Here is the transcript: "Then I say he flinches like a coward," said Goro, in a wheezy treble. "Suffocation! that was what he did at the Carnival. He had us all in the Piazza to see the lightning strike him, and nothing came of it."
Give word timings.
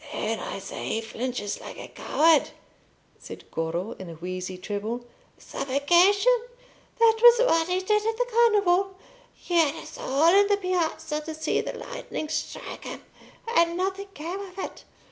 "Then 0.13 0.39
I 0.39 0.57
say 0.57 0.89
he 0.89 0.99
flinches 1.01 1.61
like 1.61 1.77
a 1.77 1.87
coward," 1.87 2.49
said 3.19 3.51
Goro, 3.51 3.91
in 3.99 4.09
a 4.09 4.15
wheezy 4.15 4.57
treble. 4.57 5.05
"Suffocation! 5.37 6.41
that 6.97 7.17
was 7.21 7.45
what 7.47 7.67
he 7.67 7.81
did 7.81 8.03
at 8.07 8.17
the 8.17 8.25
Carnival. 8.31 8.95
He 9.35 9.53
had 9.57 9.75
us 9.75 9.99
all 9.99 10.33
in 10.33 10.47
the 10.47 10.57
Piazza 10.57 11.21
to 11.21 11.35
see 11.35 11.61
the 11.61 11.73
lightning 11.77 12.29
strike 12.29 12.83
him, 12.85 13.03
and 13.55 13.77
nothing 13.77 14.07
came 14.15 14.39
of 14.39 14.57
it." 14.57 14.85